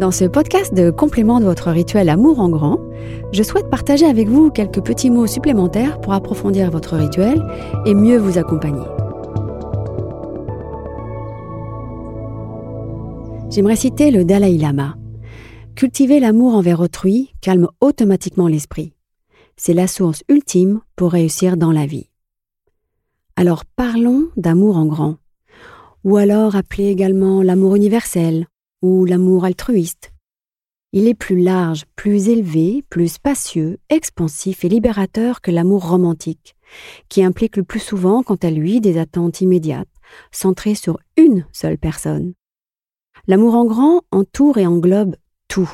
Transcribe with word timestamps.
Dans 0.00 0.10
ce 0.10 0.24
podcast 0.24 0.72
de 0.72 0.90
complément 0.90 1.40
de 1.40 1.44
votre 1.44 1.70
rituel 1.70 2.08
Amour 2.08 2.40
en 2.40 2.48
grand, 2.48 2.80
je 3.32 3.42
souhaite 3.42 3.68
partager 3.68 4.06
avec 4.06 4.28
vous 4.28 4.50
quelques 4.50 4.80
petits 4.82 5.10
mots 5.10 5.26
supplémentaires 5.26 6.00
pour 6.00 6.14
approfondir 6.14 6.70
votre 6.70 6.96
rituel 6.96 7.44
et 7.84 7.92
mieux 7.92 8.16
vous 8.16 8.38
accompagner. 8.38 8.86
J'aimerais 13.50 13.76
citer 13.76 14.10
le 14.10 14.24
Dalai 14.24 14.56
Lama. 14.56 14.96
Cultiver 15.74 16.18
l'amour 16.18 16.54
envers 16.54 16.80
autrui 16.80 17.34
calme 17.42 17.68
automatiquement 17.82 18.48
l'esprit. 18.48 18.94
C'est 19.58 19.74
la 19.74 19.86
source 19.86 20.22
ultime 20.30 20.80
pour 20.96 21.12
réussir 21.12 21.58
dans 21.58 21.72
la 21.72 21.84
vie. 21.84 22.08
Alors 23.36 23.66
parlons 23.66 24.28
d'amour 24.38 24.78
en 24.78 24.86
grand, 24.86 25.16
ou 26.04 26.16
alors 26.16 26.56
appelé 26.56 26.86
également 26.86 27.42
l'amour 27.42 27.76
universel 27.76 28.46
ou 28.82 29.04
l'amour 29.04 29.44
altruiste. 29.44 30.12
Il 30.92 31.06
est 31.06 31.14
plus 31.14 31.40
large, 31.40 31.84
plus 31.94 32.28
élevé, 32.28 32.84
plus 32.90 33.12
spacieux, 33.12 33.78
expansif 33.90 34.64
et 34.64 34.68
libérateur 34.68 35.40
que 35.40 35.52
l'amour 35.52 35.88
romantique, 35.88 36.56
qui 37.08 37.22
implique 37.22 37.56
le 37.56 37.62
plus 37.62 37.78
souvent, 37.78 38.24
quant 38.24 38.38
à 38.42 38.50
lui, 38.50 38.80
des 38.80 38.98
attentes 38.98 39.40
immédiates, 39.40 39.88
centrées 40.32 40.74
sur 40.74 40.98
une 41.16 41.46
seule 41.52 41.78
personne. 41.78 42.34
L'amour 43.28 43.54
en 43.54 43.64
grand 43.66 44.02
entoure 44.10 44.58
et 44.58 44.66
englobe 44.66 45.14
tout. 45.46 45.70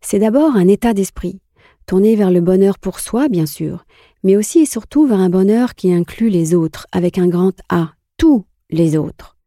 C'est 0.00 0.18
d'abord 0.18 0.56
un 0.56 0.66
état 0.66 0.94
d'esprit, 0.94 1.40
tourné 1.86 2.16
vers 2.16 2.32
le 2.32 2.40
bonheur 2.40 2.78
pour 2.78 2.98
soi, 2.98 3.28
bien 3.28 3.46
sûr, 3.46 3.84
mais 4.24 4.36
aussi 4.36 4.60
et 4.60 4.66
surtout 4.66 5.06
vers 5.06 5.20
un 5.20 5.30
bonheur 5.30 5.76
qui 5.76 5.92
inclut 5.92 6.28
les 6.28 6.54
autres, 6.54 6.86
avec 6.90 7.18
un 7.18 7.28
grand 7.28 7.54
A, 7.68 7.92
tous 8.16 8.44
les 8.70 8.96
autres 8.96 9.39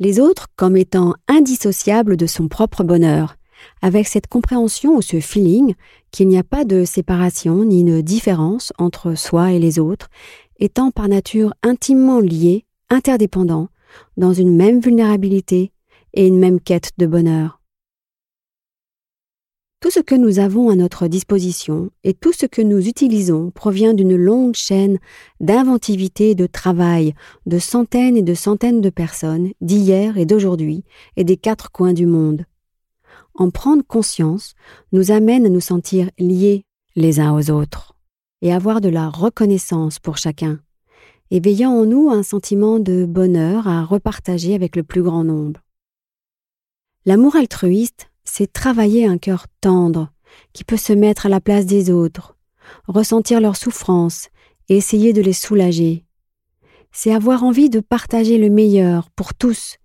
les 0.00 0.18
autres 0.18 0.48
comme 0.56 0.76
étant 0.76 1.14
indissociables 1.28 2.16
de 2.16 2.26
son 2.26 2.48
propre 2.48 2.82
bonheur, 2.82 3.36
avec 3.82 4.08
cette 4.08 4.26
compréhension 4.26 4.96
ou 4.96 5.02
ce 5.02 5.20
feeling 5.20 5.74
qu'il 6.10 6.26
n'y 6.26 6.38
a 6.38 6.42
pas 6.42 6.64
de 6.64 6.84
séparation 6.84 7.64
ni 7.64 7.84
de 7.84 8.00
différence 8.00 8.72
entre 8.78 9.14
soi 9.14 9.52
et 9.52 9.58
les 9.58 9.78
autres, 9.78 10.08
étant 10.58 10.90
par 10.90 11.08
nature 11.08 11.54
intimement 11.62 12.18
liés, 12.18 12.64
interdépendants, 12.88 13.68
dans 14.16 14.32
une 14.32 14.56
même 14.56 14.80
vulnérabilité 14.80 15.72
et 16.14 16.26
une 16.26 16.38
même 16.38 16.60
quête 16.60 16.90
de 16.98 17.06
bonheur. 17.06 17.59
Tout 19.80 19.90
ce 19.90 20.00
que 20.00 20.14
nous 20.14 20.40
avons 20.40 20.68
à 20.68 20.76
notre 20.76 21.08
disposition 21.08 21.90
et 22.04 22.12
tout 22.12 22.34
ce 22.34 22.44
que 22.44 22.60
nous 22.60 22.86
utilisons 22.86 23.50
provient 23.50 23.94
d'une 23.94 24.14
longue 24.14 24.54
chaîne 24.54 24.98
d'inventivité 25.40 26.30
et 26.30 26.34
de 26.34 26.46
travail 26.46 27.14
de 27.46 27.58
centaines 27.58 28.14
et 28.14 28.22
de 28.22 28.34
centaines 28.34 28.82
de 28.82 28.90
personnes 28.90 29.52
d'hier 29.62 30.18
et 30.18 30.26
d'aujourd'hui 30.26 30.84
et 31.16 31.24
des 31.24 31.38
quatre 31.38 31.72
coins 31.72 31.94
du 31.94 32.04
monde. 32.04 32.44
En 33.34 33.48
prendre 33.48 33.82
conscience 33.82 34.52
nous 34.92 35.12
amène 35.12 35.46
à 35.46 35.48
nous 35.48 35.60
sentir 35.60 36.10
liés 36.18 36.66
les 36.94 37.18
uns 37.18 37.34
aux 37.34 37.50
autres 37.50 37.94
et 38.42 38.52
avoir 38.52 38.82
de 38.82 38.90
la 38.90 39.08
reconnaissance 39.08 39.98
pour 39.98 40.18
chacun, 40.18 40.60
éveillant 41.30 41.72
en 41.72 41.86
nous 41.86 42.10
un 42.10 42.22
sentiment 42.22 42.80
de 42.80 43.06
bonheur 43.06 43.66
à 43.66 43.82
repartager 43.82 44.54
avec 44.54 44.76
le 44.76 44.82
plus 44.82 45.02
grand 45.02 45.24
nombre. 45.24 45.62
L'amour 47.06 47.34
altruiste 47.34 48.09
c'est 48.24 48.52
travailler 48.52 49.06
un 49.06 49.18
cœur 49.18 49.46
tendre, 49.60 50.10
qui 50.52 50.64
peut 50.64 50.76
se 50.76 50.92
mettre 50.92 51.26
à 51.26 51.28
la 51.28 51.40
place 51.40 51.66
des 51.66 51.90
autres, 51.90 52.36
ressentir 52.86 53.40
leurs 53.40 53.56
souffrances 53.56 54.28
et 54.68 54.76
essayer 54.76 55.12
de 55.12 55.22
les 55.22 55.32
soulager. 55.32 56.04
C'est 56.92 57.12
avoir 57.12 57.44
envie 57.44 57.70
de 57.70 57.80
partager 57.80 58.38
le 58.38 58.50
meilleur 58.50 59.10
pour 59.10 59.34
tous 59.34 59.76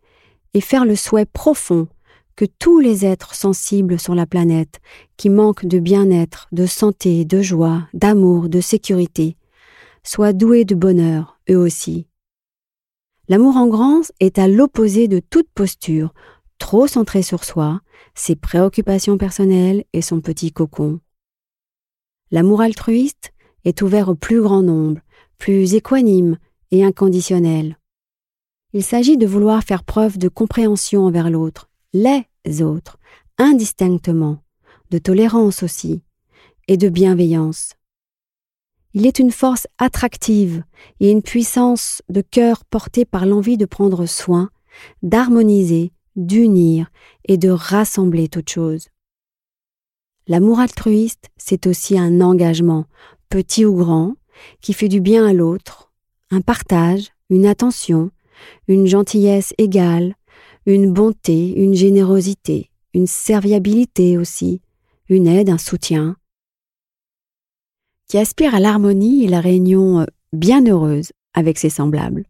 et 0.54 0.62
faire 0.62 0.86
le 0.86 0.96
souhait 0.96 1.26
profond 1.26 1.88
que 2.36 2.46
tous 2.46 2.80
les 2.80 3.06
êtres 3.06 3.34
sensibles 3.34 4.00
sur 4.00 4.14
la 4.14 4.26
planète, 4.26 4.80
qui 5.18 5.30
manquent 5.30 5.66
de 5.66 5.80
bien-être, 5.80 6.48
de 6.52 6.66
santé, 6.66 7.24
de 7.24 7.42
joie, 7.42 7.88
d'amour, 7.94 8.50
de 8.50 8.60
sécurité, 8.60 9.38
soient 10.04 10.34
doués 10.34 10.66
de 10.66 10.76
bonheur, 10.76 11.40
eux 11.50 11.58
aussi. 11.58 12.08
L'amour 13.28 13.58
en 13.58 13.68
grand 13.68 14.02
est 14.20 14.38
à 14.38 14.48
l'opposé 14.48 15.08
de 15.08 15.20
toute 15.20 15.50
posture, 15.56 16.14
trop 16.58 16.88
centrée 16.88 17.22
sur 17.22 17.44
soi, 17.44 17.82
ses 18.14 18.36
préoccupations 18.36 19.18
personnelles 19.18 19.84
et 19.94 20.02
son 20.02 20.22
petit 20.22 20.52
cocon. 20.52 21.00
L'amour 22.32 22.62
altruiste 22.62 23.34
est 23.66 23.82
ouvert 23.82 24.10
au 24.10 24.16
plus 24.16 24.42
grand 24.42 24.62
nombre, 24.62 25.02
plus 25.38 25.74
équanime 25.74 26.38
et 26.72 26.84
inconditionnel. 26.84 27.78
Il 28.74 28.84
s'agit 28.84 29.18
de 29.18 29.28
vouloir 29.28 29.64
faire 29.64 29.84
preuve 29.84 30.18
de 30.18 30.28
compréhension 30.28 31.06
envers 31.06 31.30
l'autre, 31.30 31.70
les 31.94 32.62
autres, 32.62 32.98
indistinctement, 33.38 34.40
de 34.92 34.98
tolérance 34.98 35.64
aussi, 35.64 36.02
et 36.68 36.78
de 36.78 36.90
bienveillance. 36.90 37.74
Il 38.94 39.06
est 39.06 39.20
une 39.20 39.32
force 39.32 39.68
attractive 39.78 40.64
et 41.00 41.12
une 41.12 41.22
puissance 41.22 42.02
de 42.10 42.22
cœur 42.22 42.64
portée 42.66 43.06
par 43.06 43.26
l'envie 43.26 43.58
de 43.58 43.66
prendre 43.66 44.06
soin, 44.06 44.50
d'harmoniser 45.04 45.92
d'unir 46.16 46.90
et 47.26 47.38
de 47.38 47.50
rassembler 47.50 48.28
toutes 48.28 48.50
choses. 48.50 48.88
L'amour 50.28 50.60
altruiste, 50.60 51.30
c'est 51.38 51.68
aussi 51.68 51.98
un 52.00 52.22
engagement, 52.22 52.86
petit 53.30 53.66
ou 53.66 53.76
grand, 53.76 54.16
qui 54.62 54.74
fait 54.74 54.88
du 54.88 55.00
bien 55.00 55.26
à 55.28 55.34
l'autre, 55.34 55.92
un 56.32 56.42
partage, 56.42 57.12
une 57.30 57.46
attention, 57.46 58.12
une 58.68 58.88
gentillesse 58.88 59.54
égale, 59.58 60.16
une 60.66 60.92
bonté, 60.92 61.54
une 61.56 61.76
générosité, 61.76 62.72
une 62.94 63.08
serviabilité 63.08 64.18
aussi, 64.18 64.62
une 65.10 65.28
aide, 65.28 65.50
un 65.50 65.58
soutien, 65.58 66.18
qui 68.08 68.18
aspire 68.18 68.56
à 68.56 68.60
l'harmonie 68.60 69.26
et 69.26 69.28
la 69.28 69.42
réunion 69.42 70.02
euh, 70.02 70.06
bien 70.34 70.66
heureuse 70.66 71.12
avec 71.34 71.58
ses 71.58 71.70
semblables. 71.70 72.26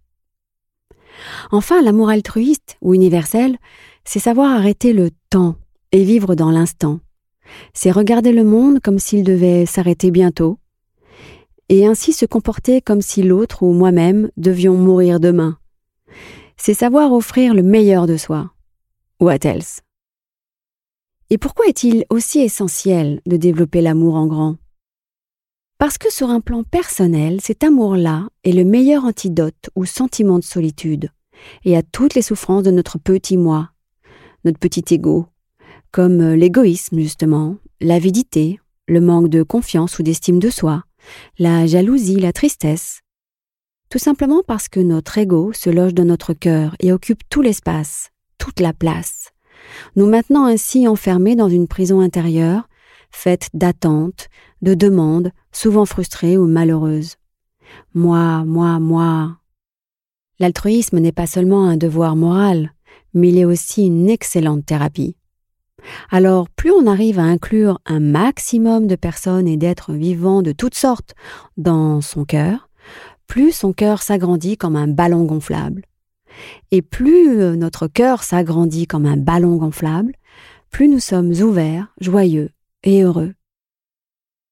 Enfin, 1.51 1.81
l'amour 1.81 2.09
altruiste 2.09 2.77
ou 2.81 2.93
universel, 2.93 3.57
c'est 4.03 4.19
savoir 4.19 4.51
arrêter 4.51 4.93
le 4.93 5.11
temps 5.29 5.55
et 5.91 6.03
vivre 6.03 6.35
dans 6.35 6.51
l'instant. 6.51 6.99
C'est 7.73 7.91
regarder 7.91 8.31
le 8.31 8.43
monde 8.43 8.79
comme 8.81 8.99
s'il 8.99 9.23
devait 9.23 9.65
s'arrêter 9.65 10.11
bientôt, 10.11 10.59
et 11.69 11.85
ainsi 11.85 12.13
se 12.13 12.25
comporter 12.25 12.81
comme 12.81 13.01
si 13.01 13.23
l'autre 13.23 13.63
ou 13.63 13.73
moi-même 13.73 14.29
devions 14.37 14.77
mourir 14.77 15.19
demain. 15.19 15.57
C'est 16.57 16.73
savoir 16.73 17.11
offrir 17.11 17.53
le 17.53 17.63
meilleur 17.63 18.07
de 18.07 18.17
soi. 18.17 18.51
What 19.19 19.45
else? 19.45 19.81
Et 21.29 21.37
pourquoi 21.37 21.65
est-il 21.67 22.05
aussi 22.09 22.39
essentiel 22.39 23.21
de 23.25 23.37
développer 23.37 23.81
l'amour 23.81 24.15
en 24.15 24.27
grand? 24.27 24.57
Parce 25.77 25.97
que 25.97 26.11
sur 26.11 26.29
un 26.29 26.39
plan 26.39 26.63
personnel, 26.63 27.41
cet 27.41 27.63
amour-là 27.63 28.29
est 28.43 28.51
le 28.51 28.63
meilleur 28.63 29.05
antidote 29.05 29.69
ou 29.75 29.85
sentiment 29.85 30.39
de 30.39 30.43
solitude, 30.43 31.09
et 31.63 31.75
à 31.77 31.83
toutes 31.83 32.15
les 32.15 32.21
souffrances 32.21 32.63
de 32.63 32.71
notre 32.71 32.97
petit 32.97 33.37
moi, 33.37 33.71
notre 34.43 34.59
petit 34.59 34.83
ego, 34.93 35.27
comme 35.91 36.21
euh, 36.21 36.35
l'égoïsme 36.35 36.99
justement, 36.99 37.57
l'avidité, 37.81 38.59
le 38.87 39.01
manque 39.01 39.29
de 39.29 39.43
confiance 39.43 39.99
ou 39.99 40.03
d'estime 40.03 40.39
de 40.39 40.49
soi, 40.49 40.83
la 41.39 41.67
jalousie, 41.67 42.19
la 42.19 42.33
tristesse. 42.33 43.01
Tout 43.89 43.99
simplement 43.99 44.41
parce 44.45 44.67
que 44.67 44.79
notre 44.79 45.17
ego 45.17 45.53
se 45.53 45.69
loge 45.69 45.93
dans 45.93 46.05
notre 46.05 46.33
cœur 46.33 46.75
et 46.79 46.91
occupe 46.91 47.21
tout 47.29 47.41
l'espace, 47.41 48.09
toute 48.37 48.59
la 48.59 48.73
place, 48.73 49.31
nous 49.95 50.07
maintenant 50.07 50.45
ainsi 50.45 50.87
enfermés 50.87 51.35
dans 51.35 51.49
une 51.49 51.67
prison 51.67 51.99
intérieure, 51.99 52.67
faite 53.11 53.49
d'attentes, 53.53 54.29
de 54.61 54.73
demandes, 54.73 55.31
souvent 55.51 55.85
frustrées 55.85 56.37
ou 56.37 56.47
malheureuses. 56.47 57.15
Moi, 57.93 58.43
moi, 58.45 58.79
moi. 58.79 59.37
L'altruisme 60.39 60.99
n'est 60.99 61.11
pas 61.11 61.27
seulement 61.27 61.65
un 61.65 61.77
devoir 61.77 62.15
moral, 62.15 62.73
mais 63.13 63.29
il 63.29 63.37
est 63.37 63.45
aussi 63.45 63.85
une 63.85 64.09
excellente 64.09 64.65
thérapie. 64.65 65.15
Alors, 66.09 66.49
plus 66.49 66.71
on 66.71 66.87
arrive 66.87 67.19
à 67.19 67.23
inclure 67.23 67.79
un 67.85 67.99
maximum 67.99 68.87
de 68.87 68.95
personnes 68.95 69.47
et 69.47 69.57
d'êtres 69.57 69.93
vivants 69.93 70.41
de 70.41 70.51
toutes 70.51 70.75
sortes 70.75 71.13
dans 71.57 72.01
son 72.01 72.25
cœur, 72.25 72.69
plus 73.27 73.51
son 73.51 73.73
cœur 73.73 74.01
s'agrandit 74.01 74.57
comme 74.57 74.75
un 74.75 74.87
ballon 74.87 75.23
gonflable. 75.23 75.83
Et 76.71 76.81
plus 76.81 77.39
euh, 77.39 77.55
notre 77.55 77.87
cœur 77.87 78.23
s'agrandit 78.23 78.87
comme 78.87 79.05
un 79.05 79.17
ballon 79.17 79.55
gonflable, 79.55 80.13
plus 80.69 80.89
nous 80.89 80.99
sommes 80.99 81.31
ouverts, 81.31 81.93
joyeux 82.01 82.49
et 82.83 83.03
heureux. 83.03 83.33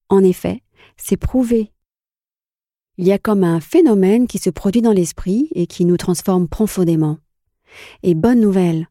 En 0.09 0.23
effet, 0.23 0.61
c'est 0.95 1.17
prouvé. 1.17 1.72
Il 2.97 3.07
y 3.07 3.11
a 3.11 3.17
comme 3.17 3.43
un 3.43 3.59
phénomène 3.59 4.27
qui 4.27 4.37
se 4.37 4.51
produit 4.51 4.83
dans 4.83 4.91
l'esprit 4.91 5.49
et 5.55 5.65
qui 5.65 5.83
nous 5.83 5.97
transforme 5.97 6.47
profondément. 6.47 7.17
Et 8.03 8.13
bonne 8.13 8.39
nouvelle, 8.39 8.87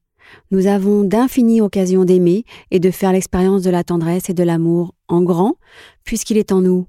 nous 0.50 0.66
avons 0.66 1.04
d'infinies 1.04 1.60
occasions 1.60 2.04
d'aimer 2.04 2.44
et 2.72 2.80
de 2.80 2.90
faire 2.90 3.12
l'expérience 3.12 3.62
de 3.62 3.70
la 3.70 3.84
tendresse 3.84 4.28
et 4.28 4.34
de 4.34 4.42
l'amour 4.42 4.94
en 5.06 5.22
grand, 5.22 5.54
puisqu'il 6.02 6.36
est 6.36 6.50
en 6.50 6.62
nous. 6.62 6.88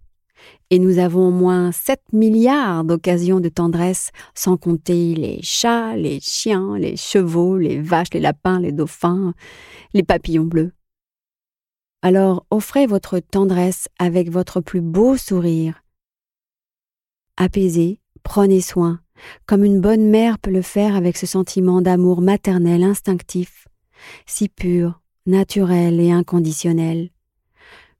Et 0.71 0.79
nous 0.79 0.97
avons 0.97 1.27
au 1.27 1.31
moins 1.31 1.71
7 1.71 2.01
milliards 2.13 2.83
d'occasions 2.83 3.39
de 3.39 3.49
tendresse, 3.49 4.09
sans 4.33 4.57
compter 4.57 5.13
les 5.13 5.39
chats, 5.43 5.95
les 5.95 6.19
chiens, 6.19 6.79
les 6.79 6.97
chevaux, 6.97 7.59
les 7.59 7.79
vaches, 7.79 8.13
les 8.13 8.19
lapins, 8.19 8.59
les 8.59 8.71
dauphins, 8.71 9.35
les 9.93 10.03
papillons 10.03 10.45
bleus, 10.45 10.71
Alors 12.01 12.47
offrez 12.49 12.87
votre 12.87 13.19
tendresse 13.19 13.87
avec 13.99 14.31
votre 14.31 14.61
plus 14.61 14.81
beau 14.81 15.15
sourire. 15.15 15.82
Apaisez, 17.37 17.99
prenez 18.21 18.61
soin, 18.61 18.99
comme 19.45 19.63
une 19.63 19.81
bonne 19.81 20.09
mère 20.09 20.37
peut 20.39 20.51
le 20.51 20.61
faire 20.61 20.95
avec 20.95 21.17
ce 21.17 21.25
sentiment 21.25 21.81
d'amour 21.81 22.21
maternel 22.21 22.83
instinctif, 22.83 23.67
si 24.25 24.49
pur, 24.49 25.01
naturel 25.25 25.99
et 25.99 26.11
inconditionnel. 26.11 27.09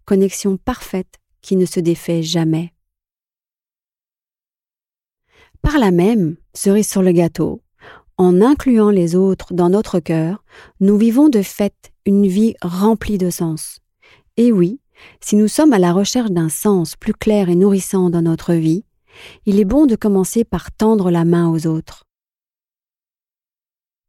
Connexion 0.06 0.58
parfaite 0.58 1.20
qui 1.42 1.56
ne 1.56 1.66
se 1.66 1.80
défait 1.80 2.22
jamais. 2.22 2.74
Par 5.62 5.80
là 5.80 5.92
même, 5.92 6.36
cerise 6.54 6.90
sur 6.90 7.02
le 7.02 7.12
gâteau, 7.12 7.62
en 8.18 8.42
incluant 8.42 8.90
les 8.90 9.16
autres 9.16 9.54
dans 9.54 9.70
notre 9.70 10.00
cœur, 10.00 10.44
nous 10.80 10.98
vivons 10.98 11.30
de 11.30 11.42
fait 11.42 11.92
une 12.06 12.28
vie 12.28 12.54
remplie 12.62 13.18
de 13.18 13.30
sens. 13.30 13.80
Et 14.38 14.52
oui, 14.52 14.80
si 15.22 15.36
nous 15.36 15.48
sommes 15.48 15.74
à 15.74 15.80
la 15.80 15.94
recherche 15.94 16.32
d'un 16.32 16.50
sens 16.50 16.96
plus 16.96 17.14
clair 17.14 17.50
et 17.50 17.56
nourrissant 17.56 18.10
dans 18.10 18.22
notre 18.22 18.54
vie, 18.54 18.84
il 19.46 19.60
est 19.60 19.66
bon 19.66 19.86
de 19.86 19.96
commencer 19.96 20.44
par 20.44 20.72
tendre 20.72 21.12
la 21.12 21.26
main 21.26 21.50
aux 21.50 21.68
autres. 21.68 22.06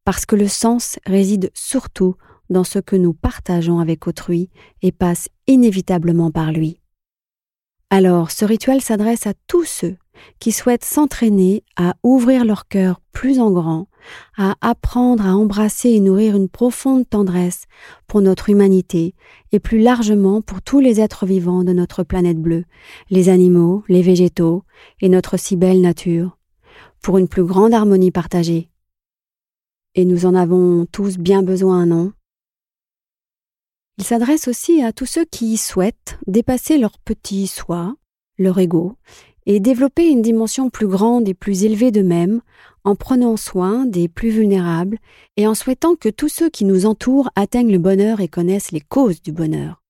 Parce 0.04 0.26
que 0.26 0.36
le 0.36 0.48
sens 0.48 0.98
réside 1.06 1.50
surtout 1.54 2.16
dans 2.50 2.64
ce 2.64 2.78
que 2.78 2.96
nous 2.96 3.14
partageons 3.14 3.78
avec 3.78 4.06
autrui 4.06 4.50
et 4.82 4.92
passe 4.92 5.28
inévitablement 5.46 6.30
par 6.30 6.52
lui. 6.52 6.80
Alors 7.90 8.30
ce 8.30 8.44
rituel 8.44 8.80
s'adresse 8.80 9.26
à 9.26 9.34
tous 9.46 9.64
ceux 9.64 9.96
qui 10.38 10.52
souhaitent 10.52 10.84
s'entraîner 10.84 11.64
à 11.76 11.94
ouvrir 12.02 12.44
leur 12.44 12.68
cœur 12.68 13.00
plus 13.12 13.40
en 13.40 13.50
grand, 13.50 13.88
à 14.36 14.54
apprendre 14.60 15.26
à 15.26 15.36
embrasser 15.36 15.90
et 15.90 16.00
nourrir 16.00 16.36
une 16.36 16.48
profonde 16.48 17.08
tendresse 17.08 17.64
pour 18.06 18.20
notre 18.20 18.50
humanité 18.50 19.14
et 19.52 19.60
plus 19.60 19.80
largement 19.80 20.42
pour 20.42 20.62
tous 20.62 20.80
les 20.80 21.00
êtres 21.00 21.26
vivants 21.26 21.64
de 21.64 21.72
notre 21.72 22.02
planète 22.02 22.38
bleue, 22.38 22.64
les 23.10 23.28
animaux, 23.28 23.84
les 23.88 24.02
végétaux 24.02 24.64
et 25.00 25.08
notre 25.08 25.36
si 25.36 25.56
belle 25.56 25.80
nature, 25.80 26.38
pour 27.00 27.18
une 27.18 27.28
plus 27.28 27.44
grande 27.44 27.74
harmonie 27.74 28.10
partagée. 28.10 28.70
Et 29.94 30.04
nous 30.04 30.26
en 30.26 30.34
avons 30.34 30.86
tous 30.90 31.18
bien 31.18 31.42
besoin, 31.42 31.86
non? 31.86 32.12
Il 33.96 34.04
s'adresse 34.04 34.48
aussi 34.48 34.82
à 34.82 34.92
tous 34.92 35.06
ceux 35.06 35.24
qui 35.24 35.56
souhaitent 35.56 36.18
dépasser 36.26 36.78
leur 36.78 36.98
petit 36.98 37.46
soi, 37.46 37.94
leur 38.38 38.58
ego, 38.58 38.96
et 39.46 39.60
développer 39.60 40.08
une 40.08 40.22
dimension 40.22 40.70
plus 40.70 40.86
grande 40.86 41.28
et 41.28 41.34
plus 41.34 41.64
élevée 41.64 41.90
d'eux-mêmes 41.90 42.40
en 42.84 42.94
prenant 42.94 43.36
soin 43.36 43.86
des 43.86 44.08
plus 44.08 44.30
vulnérables 44.30 44.98
et 45.36 45.46
en 45.46 45.54
souhaitant 45.54 45.96
que 45.96 46.08
tous 46.08 46.28
ceux 46.28 46.50
qui 46.50 46.64
nous 46.64 46.86
entourent 46.86 47.30
atteignent 47.34 47.72
le 47.72 47.78
bonheur 47.78 48.20
et 48.20 48.28
connaissent 48.28 48.72
les 48.72 48.80
causes 48.80 49.22
du 49.22 49.32
bonheur. 49.32 49.82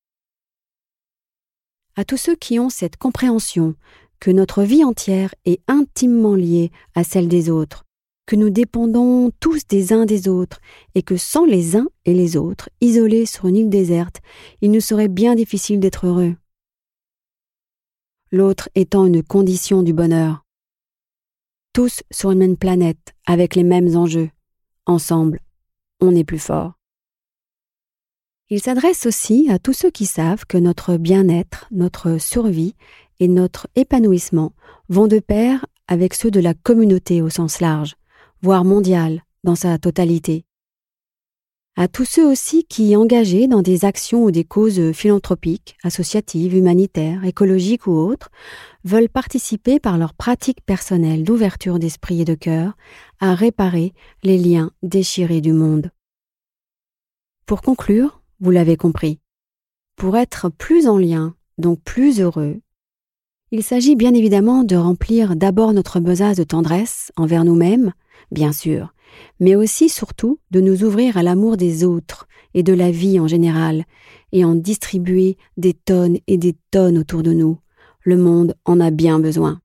À 1.97 2.05
tous 2.05 2.17
ceux 2.17 2.35
qui 2.35 2.59
ont 2.59 2.71
cette 2.71 2.97
compréhension 2.97 3.75
que 4.21 4.31
notre 4.31 4.62
vie 4.62 4.85
entière 4.85 5.35
est 5.45 5.61
intimement 5.69 6.35
liée 6.35 6.71
à 6.95 7.05
celle 7.05 7.29
des 7.29 7.51
autres, 7.51 7.85
que 8.27 8.37
nous 8.37 8.51
dépendons 8.51 9.31
tous 9.39 9.67
des 9.69 9.93
uns 9.93 10.06
des 10.06 10.29
autres 10.29 10.61
et 10.95 11.03
que 11.03 11.17
sans 11.17 11.45
les 11.45 11.77
uns 11.77 11.89
et 12.05 12.15
les 12.15 12.37
autres, 12.37 12.71
isolés 12.81 13.27
sur 13.27 13.47
une 13.47 13.56
île 13.56 13.69
déserte, 13.69 14.21
il 14.61 14.71
nous 14.71 14.81
serait 14.81 15.09
bien 15.09 15.35
difficile 15.35 15.79
d'être 15.79 16.06
heureux 16.06 16.35
l'autre 18.34 18.69
étant 18.75 19.06
une 19.06 19.22
condition 19.22 19.82
du 19.84 19.92
bonheur. 19.92 20.44
Tous 21.72 22.02
sur 22.10 22.32
une 22.32 22.40
même 22.40 22.56
planète, 22.56 23.14
avec 23.26 23.54
les 23.54 23.62
mêmes 23.62 23.96
enjeux. 23.96 24.28
Ensemble, 24.86 25.40
on 26.00 26.14
est 26.14 26.25
plus 26.25 26.40
fort. 26.40 26.72
Il 28.50 28.60
s'adresse 28.60 29.06
aussi 29.06 29.48
à 29.50 29.58
tous 29.58 29.72
ceux 29.72 29.90
qui 29.90 30.04
savent 30.04 30.46
que 30.46 30.58
notre 30.58 30.96
bien-être, 30.96 31.69
notre 31.70 32.19
survie 32.20 32.75
et 33.20 33.28
notre 33.28 33.69
épanouissement 33.76 34.52
vont 34.88 35.06
de 35.06 35.20
pair 35.20 35.64
avec 35.86 36.12
ceux 36.12 36.31
de 36.31 36.40
la 36.40 36.54
communauté 36.54 37.22
au 37.22 37.31
sens 37.31 37.60
large, 37.60 37.94
voire 38.42 38.64
mondial 38.64 39.22
dans 39.44 39.54
sa 39.54 39.78
totalité 39.78 40.44
à 41.76 41.88
tous 41.88 42.05
ceux 42.05 42.25
aussi 42.25 42.65
qui, 42.65 42.94
engagés 42.94 43.49
dans 43.49 43.62
des 43.62 43.85
actions 43.85 44.25
ou 44.25 44.31
des 44.31 44.44
causes 44.44 44.93
philanthropiques, 44.93 45.76
associatives, 45.82 46.55
humanitaires, 46.55 47.25
écologiques 47.25 47.87
ou 47.87 47.93
autres, 47.93 48.31
veulent 48.85 49.09
participer 49.09 49.81
par 49.81 49.99
leur 49.99 50.15
pratique 50.15 50.65
personnelle 50.65 51.25
d'ouverture 51.25 51.81
d'esprit 51.81 52.21
et 52.21 52.25
de 52.25 52.35
cœur 52.35 52.76
à 53.19 53.35
réparer 53.35 53.93
les 54.23 54.38
liens 54.38 54.71
déchirés 54.82 55.41
du 55.41 55.53
monde. 55.53 55.91
Pour 57.47 57.61
conclure, 57.61 58.23
vous 58.41 58.50
l'avez 58.50 58.77
compris, 58.77 59.19
pour 59.97 60.17
être 60.17 60.49
plus 60.50 60.87
en 60.87 60.97
lien, 60.97 61.35
donc 61.59 61.81
plus 61.82 62.20
heureux, 62.20 62.61
il 63.50 63.62
s'agit 63.62 63.94
bien 63.94 64.15
évidemment 64.15 64.65
de 64.65 64.77
remplir 64.77 65.37
d'abord 65.37 65.73
notre 65.73 66.00
besace 66.00 66.37
de 66.37 66.44
tendresse 66.44 67.12
envers 67.17 67.44
nous-mêmes, 67.44 67.93
bien 68.32 68.53
sûr, 68.53 68.94
mais 69.40 69.56
aussi 69.56 69.88
surtout 69.88 70.38
de 70.50 70.61
nous 70.61 70.84
ouvrir 70.84 71.16
à 71.16 71.22
l'amour 71.22 71.56
des 71.56 71.84
autres 71.84 72.26
et 72.55 72.62
de 72.62 72.72
la 72.72 72.90
vie 72.90 73.19
en 73.19 73.26
général, 73.26 73.84
et 74.32 74.44
en 74.44 74.55
distribuer 74.55 75.37
des 75.56 75.75
tonnes 75.75 76.19
et 76.26 76.38
des 76.38 76.56
tonnes 76.70 76.99
autour 76.99 77.22
de 77.22 77.32
nous. 77.32 77.58
Le 78.02 78.16
monde 78.16 78.55
en 78.64 78.81
a 78.81 78.90
bien 78.90 79.19
besoin. 79.19 79.61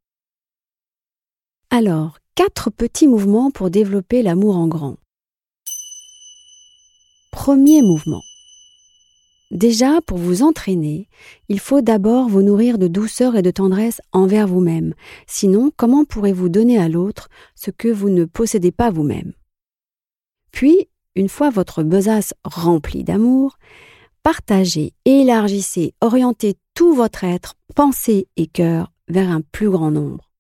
Alors, 1.70 2.18
quatre 2.36 2.70
petits 2.70 3.08
mouvements 3.08 3.52
pour 3.52 3.70
développer 3.70 4.24
l'amour 4.24 4.58
en 4.58 4.68
grand. 4.68 4.98
Premier 7.32 7.82
mouvement. 7.82 8.22
Déjà, 9.52 10.00
pour 10.06 10.20
vous 10.20 10.44
entraîner, 10.44 11.10
il 11.48 11.60
faut 11.60 11.82
d'abord 11.82 12.30
vous 12.30 12.44
nourrir 12.44 12.78
de 12.78 12.88
douceur 12.88 13.36
et 13.36 13.42
de 13.42 13.50
tendresse 13.50 14.00
envers 14.12 14.48
vous-même. 14.48 14.94
Sinon, 15.26 15.72
comment 15.76 16.06
pourrez-vous 16.06 16.50
donner 16.50 16.78
à 16.78 16.88
l'autre 16.88 17.30
ce 17.56 17.72
que 17.72 17.88
vous 17.88 18.10
ne 18.10 18.26
possédez 18.26 18.72
pas 18.72 18.92
vous-même? 18.92 19.34
Puis, 20.60 20.90
une 21.16 21.30
fois 21.30 21.50
votre 21.50 21.84
besace 21.84 22.34
remplie 22.44 23.06
d'amour, 23.06 23.58
partagez, 24.24 24.92
élargissez, 25.06 25.94
orientez 26.02 26.58
tout 26.74 26.94
votre 26.94 27.24
être, 27.24 27.56
pensée 27.76 28.28
et 28.36 28.46
cœur 28.46 28.92
vers 29.08 29.30
un 29.30 29.40
plus 29.40 29.70
grand 29.70 29.90
nombre. 29.90 30.34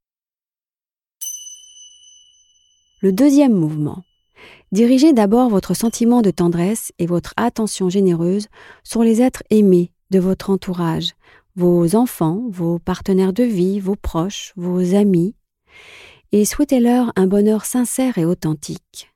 Le 3.01 3.13
deuxième 3.13 3.53
mouvement. 3.53 4.03
Dirigez 4.73 5.13
d'abord 5.13 5.47
votre 5.47 5.73
sentiment 5.73 6.21
de 6.21 6.31
tendresse 6.31 6.91
et 6.99 7.05
votre 7.05 7.33
attention 7.37 7.87
généreuse 7.87 8.47
sur 8.83 9.03
les 9.03 9.21
êtres 9.21 9.43
aimés 9.49 9.93
de 10.09 10.19
votre 10.19 10.49
entourage, 10.49 11.13
vos 11.55 11.95
enfants, 11.95 12.43
vos 12.49 12.77
partenaires 12.77 13.31
de 13.31 13.43
vie, 13.43 13.79
vos 13.79 13.95
proches, 13.95 14.51
vos 14.57 14.95
amis, 14.95 15.33
et 16.33 16.43
souhaitez-leur 16.43 17.13
un 17.15 17.25
bonheur 17.25 17.63
sincère 17.63 18.17
et 18.17 18.25
authentique. 18.25 19.13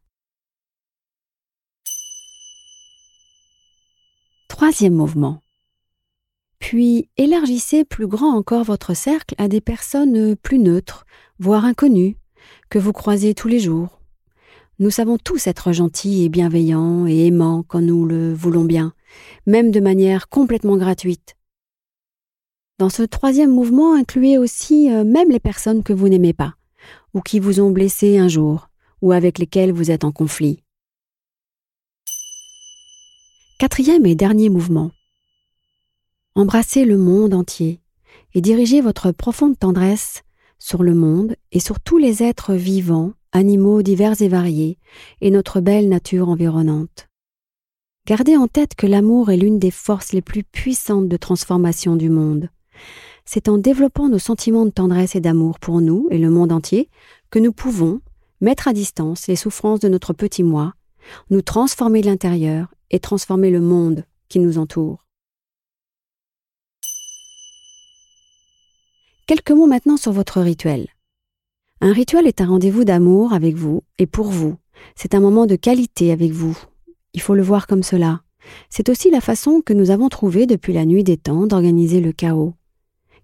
Troisième 4.53 4.93
mouvement. 4.93 5.39
Puis 6.60 7.10
élargissez 7.17 7.83
plus 7.86 8.05
grand 8.05 8.38
encore 8.38 8.63
votre 8.63 8.93
cercle 8.93 9.33
à 9.39 9.48
des 9.48 9.62
personnes 9.62 10.36
plus 10.36 10.60
neutres, 10.60 11.07
voire 11.39 11.65
inconnues, 11.65 12.17
que 12.69 12.77
vous 12.77 12.93
croisez 12.93 13.33
tous 13.33 13.48
les 13.48 13.60
jours. 13.60 14.00
Nous 14.77 14.91
savons 14.91 15.17
tous 15.17 15.48
être 15.48 15.72
gentils 15.72 16.24
et 16.24 16.29
bienveillants 16.29 17.07
et 17.07 17.25
aimants 17.25 17.63
quand 17.67 17.81
nous 17.81 18.05
le 18.05 18.31
voulons 18.31 18.63
bien, 18.63 18.93
même 19.48 19.72
de 19.72 19.79
manière 19.79 20.29
complètement 20.29 20.77
gratuite. 20.77 21.36
Dans 22.77 22.91
ce 22.91 23.01
troisième 23.01 23.51
mouvement, 23.51 23.95
incluez 23.95 24.38
aussi 24.38 24.93
euh, 24.93 25.03
même 25.03 25.31
les 25.31 25.39
personnes 25.39 25.81
que 25.81 25.93
vous 25.93 26.10
n'aimez 26.10 26.33
pas, 26.33 26.53
ou 27.15 27.22
qui 27.22 27.39
vous 27.39 27.60
ont 27.60 27.72
blessé 27.72 28.19
un 28.19 28.27
jour, 28.27 28.69
ou 29.01 29.13
avec 29.13 29.39
lesquelles 29.39 29.74
vous 29.74 29.89
êtes 29.89 30.03
en 30.03 30.12
conflit. 30.12 30.63
Quatrième 33.63 34.05
et 34.05 34.13
dernier 34.13 34.50
mouvement. 34.50 34.91
Embrassez 36.36 36.84
le 36.84 36.98
monde 36.98 37.34
entier 37.34 37.79
et 38.34 38.41
dirigez 38.41 38.82
votre 38.82 39.13
profonde 39.13 39.58
tendresse 39.58 40.24
sur 40.60 40.84
le 40.84 40.93
monde 40.93 41.38
et 41.53 41.62
sur 41.62 41.79
tous 41.79 41.98
les 41.98 42.24
êtres 42.24 42.55
vivants, 42.55 43.13
animaux 43.32 43.82
divers 43.82 44.22
et 44.22 44.27
variés, 44.27 44.79
et 45.22 45.32
notre 45.32 45.62
belle 45.62 45.88
nature 45.88 46.27
environnante. 46.27 47.08
Gardez 48.05 48.36
en 48.36 48.50
tête 48.50 48.75
que 48.75 48.86
l'amour 48.86 49.32
est 49.32 49.38
l'une 49.38 49.60
des 49.60 49.72
forces 49.72 50.12
les 50.12 50.22
plus 50.22 50.43
puissantes 50.43 51.08
de 51.08 51.15
transformation 51.15 51.96
du 51.96 52.10
monde. 52.10 52.50
C'est 53.24 53.48
en 53.48 53.58
développant 53.58 54.10
nos 54.10 54.20
sentiments 54.20 54.65
de 54.65 54.72
tendresse 54.72 55.15
et 55.15 55.22
d'amour 55.22 55.58
pour 55.60 55.79
nous 55.79 56.10
et 56.12 56.17
le 56.17 56.29
monde 56.29 56.51
entier 56.51 56.89
que 57.29 57.39
nous 57.39 57.53
pouvons 57.53 58.01
mettre 58.41 58.67
à 58.67 58.74
distance 58.74 59.27
les 59.27 59.38
souffrances 59.38 59.79
de 59.79 59.88
notre 59.88 60.12
petit 60.12 60.43
moi, 60.43 60.74
nous 61.29 61.41
transformer 61.41 62.01
de 62.01 62.08
l'intérieur 62.08 62.73
et 62.92 63.00
transformer 63.00 63.50
le 63.50 63.62
monde 63.62 64.06
qui 64.30 64.40
nous 64.40 64.58
entoure. 64.58 65.06
Quelques 69.25 69.52
mots 69.52 69.68
maintenant 69.68 69.98
sur 69.98 70.12
votre 70.12 70.42
rituel. 70.42 70.88
Un 71.82 71.94
rituel 71.94 72.28
est 72.28 72.42
un 72.42 72.48
rendez-vous 72.48 72.84
d'amour 72.84 73.34
avec 73.34 73.56
vous 73.56 73.84
et 73.98 74.06
pour 74.06 74.28
vous. 74.28 74.58
C'est 74.96 75.16
un 75.16 75.20
moment 75.20 75.46
de 75.46 75.56
qualité 75.56 76.12
avec 76.12 76.32
vous. 76.32 76.58
Il 77.13 77.22
faut 77.22 77.36
le 77.36 77.42
voir 77.42 77.68
comme 77.68 77.84
cela. 77.84 78.22
C'est 78.70 78.90
aussi 78.90 79.10
la 79.10 79.22
façon 79.22 79.62
que 79.62 79.74
nous 79.74 79.92
avons 79.92 80.10
trouvée 80.10 80.46
depuis 80.46 80.74
la 80.74 80.86
nuit 80.86 81.04
des 81.04 81.18
temps 81.18 81.48
d'organiser 81.48 82.02
le 82.02 82.12
chaos, 82.12 82.54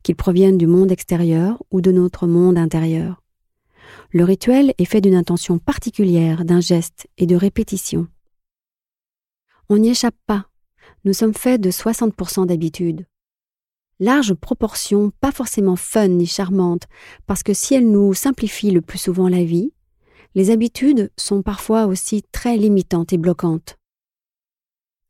qu'il 0.04 0.16
provienne 0.16 0.58
du 0.58 0.68
monde 0.68 0.92
extérieur 0.92 1.62
ou 1.72 1.82
de 1.82 1.92
notre 1.92 2.28
monde 2.28 2.58
intérieur. 2.58 3.22
Le 4.12 4.24
rituel 4.24 4.74
est 4.78 4.86
fait 4.86 5.02
d'une 5.02 5.16
intention 5.16 5.60
particulière, 5.60 6.46
d'un 6.46 6.62
geste 6.62 7.08
et 7.18 7.26
de 7.26 7.36
répétition. 7.36 8.08
On 9.72 9.78
n'y 9.78 9.90
échappe 9.90 10.18
pas. 10.26 10.48
Nous 11.06 11.14
sommes 11.14 11.36
faits 11.36 11.62
de 11.62 11.70
60% 11.70 12.48
d'habitude. 12.48 13.06
Large 14.00 14.34
proportion, 14.34 15.12
pas 15.22 15.32
forcément 15.32 15.76
fun 15.76 16.08
ni 16.08 16.26
charmante, 16.26 16.88
parce 17.28 17.44
que 17.44 17.54
si 17.54 17.76
elles 17.76 17.90
nous 17.90 18.16
simplifient 18.16 18.72
le 18.72 18.82
plus 18.82 18.98
souvent 18.98 19.28
la 19.28 19.44
vie, 19.44 19.72
les 20.34 20.50
habitudes 20.50 21.12
sont 21.18 21.44
parfois 21.44 21.86
aussi 21.86 22.24
très 22.32 22.58
limitantes 22.58 23.14
et 23.14 23.18
bloquantes. 23.18 23.78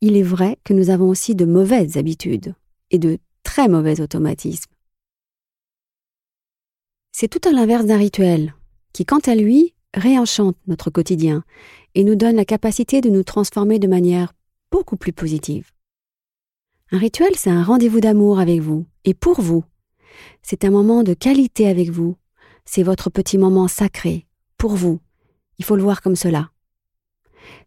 Il 0.01 0.18
est 0.18 0.24
vrai 0.24 0.58
que 0.63 0.74
nous 0.74 0.89
avons 0.89 1.08
aussi 1.08 1.36
de 1.36 1.46
mauvaises 1.46 1.98
habitudes 1.98 2.54
et 2.92 3.00
de 3.00 3.20
très 3.44 3.68
mauvais 3.68 4.01
automatismes. 4.01 4.72
C'est 7.13 7.28
tout 7.28 7.48
à 7.48 7.51
l'inverse 7.51 7.86
d'un 7.86 7.98
rituel, 7.98 8.56
qui 8.92 9.06
quant 9.06 9.20
à 9.20 9.36
lui 9.36 9.74
réenchante 9.94 10.58
notre 10.68 10.89
quotidien 10.89 11.44
et 11.96 12.04
nous 12.04 12.16
donne 12.16 12.36
la 12.36 12.46
capacité 12.46 13.01
de 13.01 13.10
nous 13.10 13.24
transformer 13.24 13.80
de 13.80 13.88
manière 13.88 14.34
beaucoup 14.71 14.97
plus 14.97 15.13
positive. 15.13 15.71
Un 16.91 16.97
rituel, 16.97 17.35
c'est 17.35 17.49
un 17.49 17.63
rendez-vous 17.63 17.99
d'amour 17.99 18.39
avec 18.39 18.61
vous 18.61 18.85
et 19.05 19.13
pour 19.13 19.41
vous. 19.41 19.63
C'est 20.41 20.65
un 20.65 20.71
moment 20.71 21.03
de 21.03 21.13
qualité 21.13 21.67
avec 21.67 21.89
vous. 21.89 22.15
C'est 22.65 22.83
votre 22.83 23.09
petit 23.09 23.38
moment 23.38 23.67
sacré, 23.67 24.25
pour 24.57 24.75
vous. 24.75 24.99
Il 25.57 25.65
faut 25.65 25.75
le 25.75 25.83
voir 25.83 26.01
comme 26.01 26.15
cela. 26.15 26.49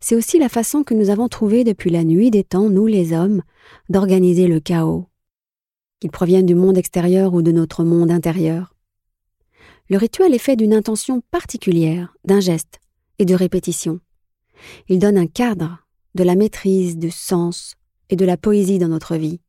C'est 0.00 0.16
aussi 0.16 0.38
la 0.38 0.49
façon 0.49 0.82
que 0.85 0.94
nous 0.94 1.11
avons 1.11 1.28
trouvée 1.28 1.64
depuis 1.64 1.90
la 1.90 2.04
nuit 2.04 2.30
des 2.30 2.44
temps, 2.44 2.68
nous 2.68 2.87
les 2.87 3.12
hommes, 3.12 3.42
d'organiser 3.88 4.47
le 4.47 4.61
chaos, 4.61 5.06
qu'il 6.00 6.11
provienne 6.11 6.47
du 6.47 6.54
monde 6.54 6.78
extérieur 6.78 7.35
ou 7.35 7.42
de 7.42 7.52
notre 7.52 7.85
monde 7.85 8.11
intérieur. 8.11 8.75
Le 9.88 9.97
rituel 9.99 10.35
est 10.35 10.38
fait 10.38 10.56
d'une 10.56 10.75
intention 10.75 11.21
particulière, 11.30 12.16
d'un 12.25 12.40
geste 12.40 12.80
et 13.18 13.25
de 13.25 13.35
répétition. 13.35 14.00
Il 14.88 14.99
donne 14.99 15.18
un 15.18 15.26
cadre, 15.26 15.82
de 16.14 16.25
la 16.25 16.35
maîtrise, 16.35 16.99
du 16.99 17.11
sens 17.11 17.75
et 18.11 18.16
de 18.16 18.25
la 18.25 18.37
poésie 18.37 18.78
dans 18.78 18.88
notre 18.88 19.16
vie. 19.16 19.40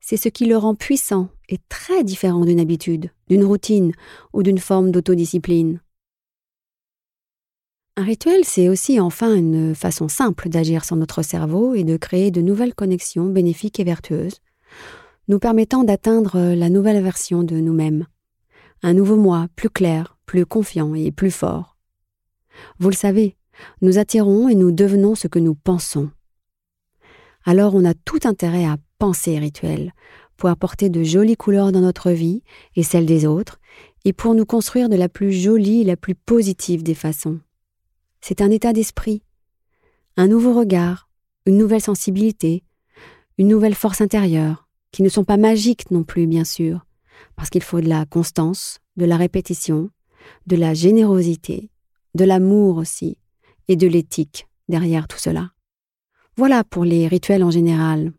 C'est 0.00 0.16
ce 0.16 0.28
qui 0.28 0.46
le 0.46 0.56
rend 0.56 0.74
puissant 0.74 1.28
et 1.48 1.58
très 1.68 2.04
différent 2.04 2.44
d'une 2.44 2.60
habitude, 2.60 3.10
d'une 3.28 3.44
routine 3.44 3.92
ou 4.32 4.42
d'une 4.42 4.58
forme 4.58 4.90
d'autodiscipline. 4.90 5.80
Un 7.96 8.04
rituel, 8.04 8.44
c'est 8.44 8.68
aussi 8.68 8.98
enfin 8.98 9.34
une 9.34 9.74
façon 9.74 10.08
simple 10.08 10.48
d'agir 10.48 10.84
sur 10.84 10.96
notre 10.96 11.22
cerveau 11.22 11.74
et 11.74 11.84
de 11.84 11.96
créer 11.96 12.30
de 12.30 12.40
nouvelles 12.40 12.74
connexions 12.74 13.26
bénéfiques 13.26 13.78
et 13.78 13.84
vertueuses, 13.84 14.40
nous 15.28 15.38
permettant 15.38 15.84
d'atteindre 15.84 16.54
la 16.54 16.70
nouvelle 16.70 17.02
version 17.02 17.42
de 17.42 17.56
nous-mêmes. 17.56 18.06
Un 18.82 18.94
nouveau 18.94 19.16
moi, 19.16 19.48
plus 19.54 19.68
clair, 19.68 20.16
plus 20.24 20.46
confiant 20.46 20.94
et 20.94 21.12
plus 21.12 21.30
fort. 21.30 21.76
Vous 22.78 22.88
le 22.88 22.94
savez, 22.94 23.36
nous 23.80 23.98
attirons 23.98 24.48
et 24.48 24.54
nous 24.54 24.72
devenons 24.72 25.14
ce 25.14 25.28
que 25.28 25.38
nous 25.38 25.54
pensons. 25.54 26.10
Alors 27.44 27.74
on 27.74 27.84
a 27.84 27.94
tout 27.94 28.20
intérêt 28.24 28.64
à 28.64 28.76
penser 28.98 29.38
rituel, 29.38 29.92
pour 30.36 30.48
apporter 30.48 30.88
de 30.88 31.02
jolies 31.02 31.36
couleurs 31.36 31.70
dans 31.70 31.80
notre 31.80 32.10
vie 32.10 32.42
et 32.74 32.82
celle 32.82 33.06
des 33.06 33.26
autres, 33.26 33.60
et 34.04 34.12
pour 34.12 34.34
nous 34.34 34.46
construire 34.46 34.88
de 34.88 34.96
la 34.96 35.08
plus 35.08 35.32
jolie 35.32 35.82
et 35.82 35.84
la 35.84 35.96
plus 35.96 36.14
positive 36.14 36.82
des 36.82 36.94
façons. 36.94 37.40
C'est 38.20 38.40
un 38.40 38.50
état 38.50 38.72
d'esprit, 38.72 39.22
un 40.16 40.28
nouveau 40.28 40.54
regard, 40.54 41.08
une 41.46 41.58
nouvelle 41.58 41.82
sensibilité, 41.82 42.64
une 43.38 43.48
nouvelle 43.48 43.74
force 43.74 44.00
intérieure, 44.00 44.68
qui 44.92 45.02
ne 45.02 45.08
sont 45.08 45.24
pas 45.24 45.36
magiques 45.36 45.90
non 45.90 46.04
plus, 46.04 46.26
bien 46.26 46.44
sûr, 46.44 46.86
parce 47.36 47.50
qu'il 47.50 47.62
faut 47.62 47.80
de 47.80 47.88
la 47.88 48.06
constance, 48.06 48.80
de 48.96 49.04
la 49.04 49.16
répétition, 49.16 49.90
de 50.46 50.56
la 50.56 50.74
générosité, 50.74 51.70
de 52.14 52.24
l'amour 52.24 52.76
aussi, 52.76 53.18
et 53.70 53.76
de 53.76 53.86
l'éthique 53.86 54.48
derrière 54.68 55.06
tout 55.06 55.18
cela. 55.18 55.52
Voilà 56.36 56.64
pour 56.64 56.84
les 56.84 57.06
rituels 57.06 57.44
en 57.44 57.52
général. 57.52 58.12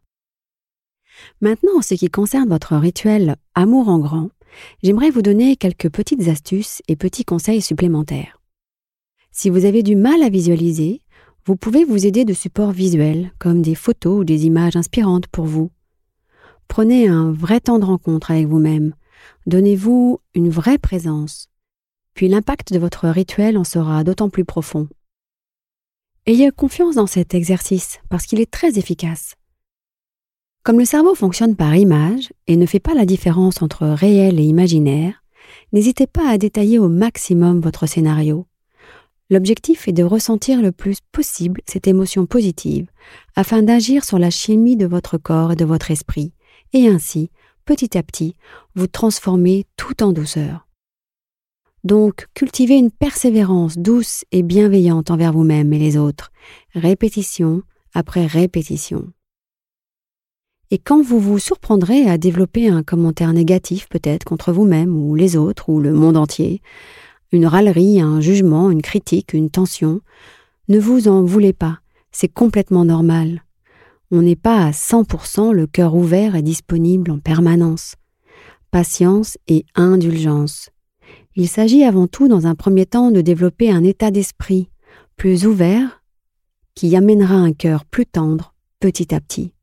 Maintenant, 1.41 1.77
en 1.77 1.81
ce 1.81 1.93
qui 1.93 2.09
concerne 2.09 2.47
votre 2.47 2.77
rituel 2.77 3.35
Amour 3.53 3.89
en 3.89 3.99
grand, 3.99 4.29
j'aimerais 4.81 5.09
vous 5.09 5.21
donner 5.21 5.57
quelques 5.57 5.89
petites 5.89 6.27
astuces 6.29 6.81
et 6.87 6.95
petits 6.95 7.25
conseils 7.25 7.61
supplémentaires. 7.61 8.41
Si 9.31 9.49
vous 9.49 9.65
avez 9.65 9.83
du 9.83 9.97
mal 9.97 10.23
à 10.23 10.29
visualiser, 10.29 11.01
vous 11.45 11.57
pouvez 11.57 11.83
vous 11.83 12.05
aider 12.05 12.23
de 12.23 12.33
supports 12.33 12.71
visuels, 12.71 13.33
comme 13.37 13.61
des 13.61 13.75
photos 13.75 14.21
ou 14.21 14.23
des 14.23 14.45
images 14.45 14.77
inspirantes 14.77 15.27
pour 15.27 15.45
vous. 15.45 15.69
Prenez 16.69 17.09
un 17.09 17.33
vrai 17.33 17.59
temps 17.59 17.79
de 17.79 17.85
rencontre 17.85 18.31
avec 18.31 18.47
vous-même. 18.47 18.93
Donnez-vous 19.47 20.21
une 20.33 20.49
vraie 20.49 20.77
présence. 20.77 21.49
Puis 22.13 22.29
l'impact 22.29 22.71
de 22.71 22.79
votre 22.79 23.09
rituel 23.09 23.57
en 23.57 23.65
sera 23.65 24.05
d'autant 24.05 24.29
plus 24.29 24.45
profond. 24.45 24.87
Ayez 26.27 26.51
confiance 26.51 26.93
dans 26.93 27.07
cet 27.07 27.33
exercice 27.33 27.99
parce 28.07 28.27
qu'il 28.27 28.39
est 28.39 28.51
très 28.51 28.77
efficace. 28.77 29.33
Comme 30.63 30.77
le 30.77 30.85
cerveau 30.85 31.15
fonctionne 31.15 31.55
par 31.55 31.75
image 31.75 32.31
et 32.45 32.57
ne 32.57 32.67
fait 32.67 32.79
pas 32.79 32.93
la 32.93 33.07
différence 33.07 33.63
entre 33.63 33.87
réel 33.87 34.39
et 34.39 34.43
imaginaire, 34.43 35.23
n'hésitez 35.73 36.05
pas 36.05 36.29
à 36.29 36.37
détailler 36.37 36.77
au 36.77 36.89
maximum 36.89 37.59
votre 37.59 37.87
scénario. 37.87 38.45
L'objectif 39.31 39.87
est 39.87 39.93
de 39.93 40.03
ressentir 40.03 40.61
le 40.61 40.71
plus 40.71 40.99
possible 41.11 41.61
cette 41.65 41.87
émotion 41.87 42.27
positive 42.27 42.85
afin 43.35 43.63
d'agir 43.63 44.05
sur 44.05 44.19
la 44.19 44.29
chimie 44.29 44.77
de 44.77 44.85
votre 44.85 45.17
corps 45.17 45.53
et 45.53 45.55
de 45.55 45.65
votre 45.65 45.89
esprit 45.89 46.33
et 46.73 46.87
ainsi, 46.87 47.31
petit 47.65 47.97
à 47.97 48.03
petit, 48.03 48.35
vous 48.75 48.85
transformer 48.85 49.65
tout 49.75 50.03
en 50.03 50.11
douceur. 50.11 50.67
Donc, 51.83 52.27
cultivez 52.35 52.77
une 52.77 52.91
persévérance 52.91 53.77
douce 53.77 54.23
et 54.31 54.43
bienveillante 54.43 55.09
envers 55.09 55.33
vous-même 55.33 55.73
et 55.73 55.79
les 55.79 55.97
autres, 55.97 56.31
répétition 56.75 57.63
après 57.93 58.25
répétition. 58.25 59.11
Et 60.69 60.77
quand 60.77 61.01
vous 61.01 61.19
vous 61.19 61.39
surprendrez 61.39 62.09
à 62.09 62.17
développer 62.17 62.69
un 62.69 62.83
commentaire 62.83 63.33
négatif 63.33 63.89
peut-être 63.89 64.23
contre 64.23 64.53
vous-même 64.53 64.95
ou 64.95 65.15
les 65.15 65.35
autres 65.35 65.69
ou 65.69 65.81
le 65.81 65.91
monde 65.91 66.15
entier, 66.15 66.61
une 67.31 67.45
râlerie, 67.45 67.99
un 67.99 68.21
jugement, 68.21 68.71
une 68.71 68.81
critique, 68.81 69.33
une 69.33 69.49
tension, 69.49 70.01
ne 70.69 70.79
vous 70.79 71.07
en 71.07 71.23
voulez 71.23 71.53
pas, 71.53 71.79
c'est 72.11 72.31
complètement 72.31 72.85
normal. 72.85 73.43
On 74.11 74.21
n'est 74.21 74.35
pas 74.35 74.65
à 74.65 74.71
100% 74.71 75.51
le 75.51 75.67
cœur 75.67 75.95
ouvert 75.95 76.35
et 76.35 76.41
disponible 76.41 77.11
en 77.11 77.19
permanence. 77.19 77.95
Patience 78.69 79.37
et 79.47 79.65
indulgence. 79.75 80.69
Il 81.35 81.47
s'agit 81.47 81.83
avant 81.83 82.07
tout 82.07 82.27
dans 82.27 82.45
un 82.45 82.55
premier 82.55 82.85
temps 82.85 83.11
de 83.11 83.21
développer 83.21 83.71
un 83.71 83.83
état 83.83 84.11
d'esprit 84.11 84.69
plus 85.15 85.45
ouvert 85.45 86.03
qui 86.75 86.95
amènera 86.95 87.35
un 87.35 87.53
cœur 87.53 87.85
plus 87.85 88.05
tendre 88.05 88.53
petit 88.79 89.13
à 89.13 89.21
petit. 89.21 89.53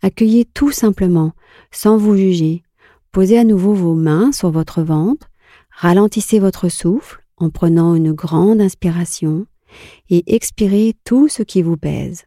Accueillez 0.00 0.44
tout 0.44 0.70
simplement, 0.70 1.32
sans 1.70 1.96
vous 1.96 2.16
juger, 2.16 2.62
posez 3.10 3.38
à 3.38 3.44
nouveau 3.44 3.74
vos 3.74 3.94
mains 3.94 4.32
sur 4.32 4.50
votre 4.50 4.82
ventre, 4.82 5.28
ralentissez 5.70 6.38
votre 6.38 6.68
souffle 6.68 7.24
en 7.36 7.50
prenant 7.50 7.94
une 7.94 8.12
grande 8.12 8.60
inspiration 8.60 9.46
et 10.08 10.34
expirez 10.34 10.94
tout 11.04 11.28
ce 11.28 11.42
qui 11.42 11.62
vous 11.62 11.76
pèse. 11.76 12.24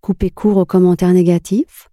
Coupez 0.00 0.30
court 0.30 0.58
aux 0.58 0.64
commentaires 0.64 1.12
négatifs, 1.12 1.90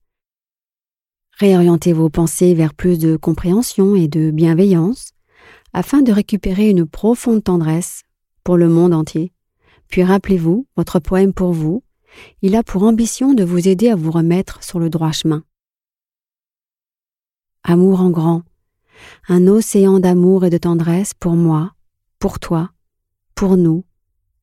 réorientez 1.39 1.93
vos 1.93 2.09
pensées 2.09 2.53
vers 2.53 2.75
plus 2.75 3.00
de 3.00 3.17
compréhension 3.17 3.95
et 3.95 4.07
de 4.07 4.29
bienveillance, 4.29 5.12
afin 5.74 6.01
de 6.01 6.12
récupérer 6.12 6.70
une 6.70 6.86
profonde 6.86 7.44
tendresse 7.44 8.03
pour 8.44 8.58
le 8.58 8.70
monde 8.70 8.94
entier. 8.94 9.32
Puis 9.88 10.03
rappelez-vous, 10.03 10.68
votre 10.77 11.00
poème 11.00 11.34
pour 11.34 11.53
vous, 11.53 11.84
il 12.42 12.56
a 12.56 12.63
pour 12.63 12.84
ambition 12.84 13.34
de 13.34 13.44
vous 13.44 13.68
aider 13.68 13.89
à 13.89 13.96
vous 13.96 14.12
remettre 14.12 14.63
sur 14.63 14.80
le 14.80 14.89
droit 14.89 15.12
chemin. 15.12 15.44
Amour 17.63 18.01
en 18.01 18.10
grand, 18.10 18.44
un 19.27 19.48
océan 19.48 20.00
d'amour 20.00 20.46
et 20.46 20.50
de 20.50 20.58
tendresse 20.58 21.13
pour 21.13 21.34
moi, 21.34 21.74
pour 22.20 22.39
toi, 22.39 22.72
pour 23.36 23.58
nous 23.58 23.84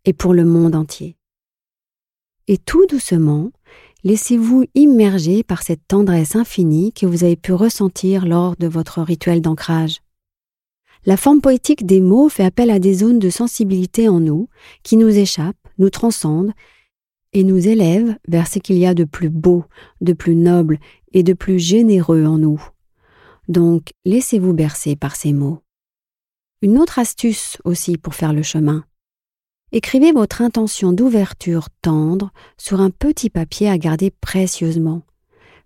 et 0.04 0.12
pour 0.12 0.34
le 0.34 0.44
monde 0.44 0.74
entier. 0.74 1.16
Et 2.48 2.58
tout 2.58 2.86
doucement, 2.86 3.52
laissez-vous 4.02 4.64
immerger 4.74 5.44
par 5.44 5.62
cette 5.62 5.86
tendresse 5.86 6.34
infinie 6.34 6.92
que 6.92 7.06
vous 7.06 7.22
avez 7.22 7.36
pu 7.36 7.52
ressentir 7.52 8.26
lors 8.26 8.56
de 8.56 8.66
votre 8.66 9.02
rituel 9.02 9.40
d'ancrage. 9.40 10.00
La 11.06 11.16
forme 11.16 11.40
poétique 11.40 11.86
des 11.86 12.00
mots 12.00 12.28
fait 12.28 12.44
appel 12.44 12.70
à 12.70 12.78
des 12.78 12.92
zones 12.92 13.18
de 13.18 13.30
sensibilité 13.30 14.08
en 14.08 14.20
nous 14.20 14.48
qui 14.82 14.96
nous 14.96 15.08
échappent, 15.08 15.56
nous 15.78 15.88
transcendent 15.88 16.52
et 17.32 17.42
nous 17.42 17.68
élèvent 17.68 18.16
vers 18.28 18.46
ce 18.46 18.58
qu'il 18.58 18.76
y 18.76 18.86
a 18.86 18.92
de 18.92 19.04
plus 19.04 19.30
beau, 19.30 19.64
de 20.00 20.12
plus 20.12 20.34
noble 20.34 20.78
et 21.12 21.22
de 21.22 21.32
plus 21.32 21.58
généreux 21.58 22.24
en 22.26 22.38
nous. 22.38 22.62
Donc, 23.48 23.90
laissez-vous 24.04 24.52
bercer 24.52 24.94
par 24.94 25.16
ces 25.16 25.32
mots. 25.32 25.60
Une 26.60 26.78
autre 26.78 26.98
astuce 26.98 27.56
aussi 27.64 27.96
pour 27.96 28.14
faire 28.14 28.34
le 28.34 28.42
chemin. 28.42 28.84
Écrivez 29.72 30.12
votre 30.12 30.42
intention 30.42 30.92
d'ouverture 30.92 31.68
tendre 31.80 32.30
sur 32.58 32.80
un 32.80 32.90
petit 32.90 33.30
papier 33.30 33.70
à 33.70 33.78
garder 33.78 34.10
précieusement. 34.10 35.02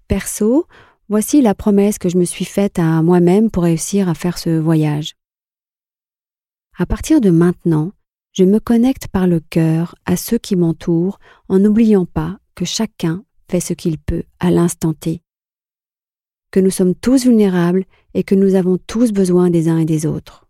Perso, 0.07 0.67
voici 1.09 1.43
la 1.43 1.55
promesse 1.55 1.99
que 1.99 2.09
je 2.09 2.19
me 2.19 2.25
suis 2.25 2.45
faite 2.45 2.79
à 2.79 3.03
moi-même 3.03 3.51
pour 3.51 3.65
réussir 3.65 4.09
à 4.09 4.15
faire 4.15 4.39
ce 4.39 4.51
voyage. 4.51 5.15
À 6.77 6.87
partir 6.87 7.21
de 7.21 7.31
maintenant, 7.31 7.93
je 8.33 8.43
me 8.43 8.59
connecte 8.59 9.07
par 9.07 9.29
le 9.29 9.39
cœur 9.39 9.95
à 10.07 10.17
ceux 10.17 10.39
qui 10.39 10.57
m'entourent 10.57 11.21
en 11.49 11.61
n'oubliant 11.61 12.05
pas 12.05 12.39
que 12.57 12.65
chacun 12.65 13.25
fait 13.49 13.61
ce 13.61 13.75
qu'il 13.75 13.97
peut 13.97 14.25
à 14.41 14.51
l'instant 14.51 14.93
T, 14.93 15.23
que 16.51 16.59
nous 16.59 16.71
sommes 16.71 16.97
tous 16.97 17.25
vulnérables 17.25 17.85
et 18.13 18.25
que 18.25 18.35
nous 18.35 18.57
avons 18.57 18.79
tous 18.79 19.13
besoin 19.13 19.51
des 19.51 19.69
uns 19.69 19.79
et 19.79 19.85
des 19.85 20.05
autres. 20.05 20.49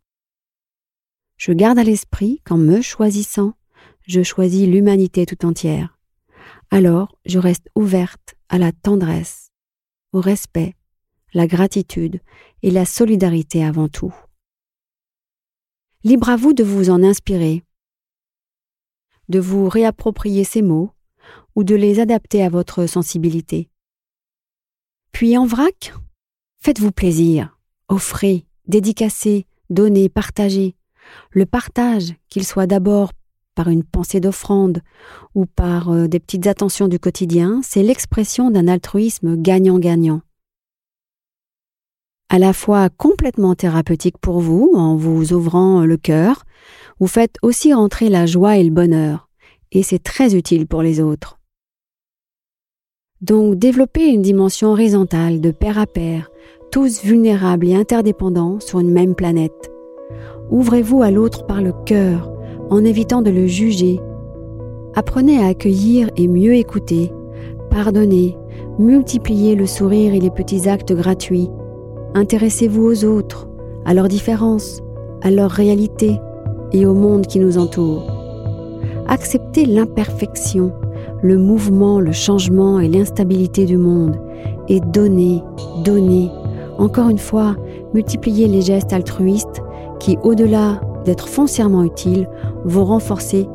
Je 1.37 1.53
garde 1.53 1.79
à 1.79 1.85
l'esprit 1.85 2.41
qu'en 2.45 2.57
me 2.57 2.81
choisissant, 2.81 3.53
je 4.07 4.23
choisis 4.23 4.67
l'humanité 4.67 5.27
tout 5.27 5.45
entière. 5.45 5.99
Alors 6.71 7.19
je 7.27 7.39
reste 7.39 7.69
ouverte 7.75 8.35
à 8.49 8.57
la 8.57 8.73
tendresse, 8.73 9.51
au 10.13 10.21
respect, 10.21 10.75
la 11.35 11.47
gratitude 11.47 12.21
et 12.63 12.71
la 12.71 12.87
solidarité 12.87 13.63
avant 13.63 13.89
tout. 13.89 14.15
Libre 16.07 16.29
à 16.29 16.37
vous 16.37 16.53
de 16.53 16.63
vous 16.63 16.91
en 16.91 17.03
inspirer, 17.03 17.63
de 19.31 19.39
vous 19.41 19.71
réapproprier 19.71 20.45
ces 20.45 20.61
mots 20.61 20.91
ou 21.57 21.65
de 21.65 21.75
les 21.75 21.99
adapter 21.99 22.43
à 22.43 22.51
votre 22.51 22.85
sensibilité. 22.85 23.71
Puis 25.13 25.39
en 25.39 25.47
vrac, 25.47 25.95
faites-vous 26.61 26.93
plaisir, 26.93 27.59
offrez, 27.89 28.45
dédicacez, 28.67 29.47
donnez, 29.71 30.11
partagez. 30.11 30.77
Le 31.31 31.47
partage, 31.47 32.13
qu'il 32.29 32.45
soit 32.45 32.67
d'abord 32.67 33.13
par 33.55 33.71
une 33.71 33.83
pensée 33.83 34.21
d'offrande 34.21 34.83
ou 35.35 35.47
par 35.47 35.89
euh, 35.89 36.07
des 36.07 36.21
petites 36.21 36.47
attentions 36.47 36.89
du 36.89 36.99
quotidien, 36.99 37.63
c'est 37.65 37.83
l'expression 37.83 38.51
d'un 38.51 38.69
altruisme 38.69 39.37
gagnant-gagnant. 39.41 40.21
À 42.35 42.41
la 42.41 42.53
fois 42.53 42.89
complètement 42.89 43.55
thérapeutique 43.55 44.19
pour 44.19 44.41
vous, 44.41 44.73
en 44.75 44.97
vous 44.97 45.33
ouvrant 45.33 45.85
le 45.85 45.97
cœur, 45.97 46.43
vous 46.99 47.07
faites 47.07 47.37
aussi 47.43 47.73
rentrer 47.73 48.09
la 48.09 48.27
joie 48.27 48.57
et 48.57 48.65
le 48.65 48.73
bonheur, 48.73 49.29
et 49.71 49.85
c'est 49.85 50.03
très 50.03 50.35
utile 50.35 50.67
pour 50.67 50.83
les 50.83 51.01
autres. 51.01 51.39
Donc 53.21 53.55
développez 53.55 54.09
une 54.09 54.21
dimension 54.23 54.73
horizontale 54.73 55.41
de 55.41 55.53
pair 55.53 55.79
à 55.79 55.87
pair, 55.87 56.29
tous 56.73 57.05
vulnérables 57.05 57.69
et 57.69 57.77
interdépendants 57.77 58.59
sur 58.59 58.81
une 58.81 58.91
même 58.91 59.15
planète. 59.15 59.71
Ouvrez-vous 60.51 61.03
à 61.03 61.13
l'autre 61.13 61.47
par 61.47 61.63
le 61.63 61.73
cœur, 61.87 62.33
en 62.69 62.85
évitant 62.85 63.23
de 63.23 63.31
le 63.31 63.47
juger. 63.47 64.01
Apprenez 64.97 65.41
à 65.41 65.47
accueillir 65.47 66.11
et 66.17 66.27
mieux 66.27 66.55
écouter, 66.55 67.13
pardonner, 67.71 68.37
multiplier 68.81 69.55
le 69.55 69.67
sourire 69.67 70.15
et 70.15 70.21
les 70.21 70.33
petits 70.33 70.69
actes 70.69 70.93
gratuits. 70.93 71.49
Intéressez-vous 72.15 72.85
aux 72.85 73.05
autres, 73.05 73.49
à 73.85 73.93
leurs 73.93 74.09
différences, 74.09 74.81
à 75.23 75.31
leur 75.31 75.51
réalité 75.51 76.21
et 76.73 76.87
au 76.87 76.95
monde 76.95 77.27
qui 77.27 77.41
nous 77.41 77.59
entoure. 77.59 78.11
Acceptez 79.09 79.67
l'imperfection, 79.67 80.73
le 81.23 81.39
mouvement, 81.39 82.01
le 82.01 82.13
changement 82.13 82.79
et 82.79 82.89
l'instabilité 82.89 83.67
du 83.67 83.77
monde 83.77 84.17
et 84.69 84.81
donnez, 84.81 85.43
donnez. 85.85 86.31
Encore 86.79 87.09
une 87.09 87.19
fois, 87.19 87.57
multipliez 87.93 88.49
les 88.49 88.63
gestes 88.63 88.93
altruistes 88.93 89.63
qui, 90.01 90.19
au-delà 90.23 90.81
d'être 91.05 91.29
foncièrement 91.29 91.85
utiles, 91.85 92.29
vont 92.65 92.85
renforcer 92.85 93.49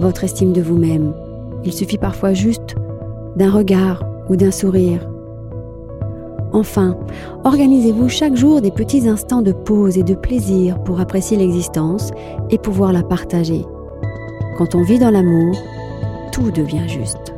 votre 0.00 0.24
estime 0.24 0.52
de 0.52 0.62
vous-même. 0.62 1.12
Il 1.64 1.72
suffit 1.72 1.98
parfois 1.98 2.32
juste 2.32 2.74
d'un 3.36 3.50
regard 3.50 4.04
ou 4.28 4.36
d'un 4.36 4.50
sourire. 4.50 5.09
Enfin, 6.52 6.96
organisez-vous 7.44 8.08
chaque 8.08 8.34
jour 8.34 8.60
des 8.60 8.72
petits 8.72 9.08
instants 9.08 9.42
de 9.42 9.52
pause 9.52 9.96
et 9.98 10.02
de 10.02 10.14
plaisir 10.14 10.82
pour 10.82 11.00
apprécier 11.00 11.36
l'existence 11.36 12.10
et 12.50 12.58
pouvoir 12.58 12.92
la 12.92 13.04
partager. 13.04 13.64
Quand 14.58 14.74
on 14.74 14.82
vit 14.82 14.98
dans 14.98 15.12
l'amour, 15.12 15.56
tout 16.32 16.50
devient 16.50 16.88
juste. 16.88 17.34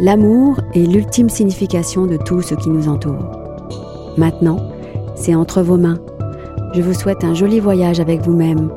L'amour 0.00 0.60
est 0.74 0.86
l'ultime 0.86 1.30
signification 1.30 2.06
de 2.06 2.18
tout 2.18 2.42
ce 2.42 2.54
qui 2.54 2.68
nous 2.68 2.88
entoure. 2.88 3.32
Maintenant, 4.16 4.58
c'est 5.16 5.34
entre 5.34 5.62
vos 5.62 5.78
mains. 5.78 5.98
Je 6.74 6.82
vous 6.82 6.94
souhaite 6.94 7.24
un 7.24 7.34
joli 7.34 7.60
voyage 7.60 7.98
avec 7.98 8.20
vous-même, 8.20 8.70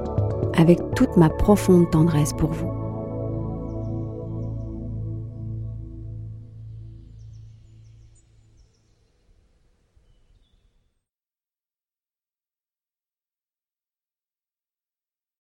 avec 0.55 0.79
toute 0.95 1.17
ma 1.17 1.29
profonde 1.29 1.91
tendresse 1.91 2.33
pour 2.33 2.51
vous. 2.51 2.70